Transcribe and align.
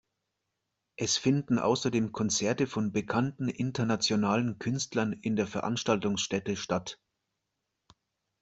Es 0.95 1.17
finden 1.17 1.59
außerdem 1.59 2.11
Konzerte 2.11 2.65
von 2.65 2.91
bekannten 2.91 3.49
internationalen 3.49 4.57
Künstlern 4.57 5.13
in 5.13 5.35
der 5.35 5.45
Veranstaltungsstätte 5.45 6.55
statt. 6.55 6.97